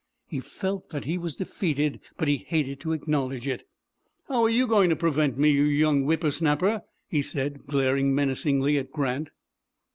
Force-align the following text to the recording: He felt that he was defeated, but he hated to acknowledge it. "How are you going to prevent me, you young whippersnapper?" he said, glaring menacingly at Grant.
He 0.25 0.39
felt 0.39 0.89
that 0.89 1.05
he 1.05 1.19
was 1.19 1.35
defeated, 1.35 1.99
but 2.17 2.27
he 2.27 2.37
hated 2.37 2.79
to 2.79 2.91
acknowledge 2.93 3.47
it. 3.47 3.67
"How 4.27 4.45
are 4.45 4.49
you 4.49 4.65
going 4.65 4.89
to 4.89 4.95
prevent 4.95 5.37
me, 5.37 5.51
you 5.51 5.61
young 5.61 6.05
whippersnapper?" 6.05 6.81
he 7.07 7.21
said, 7.21 7.67
glaring 7.67 8.15
menacingly 8.15 8.79
at 8.79 8.91
Grant. 8.91 9.29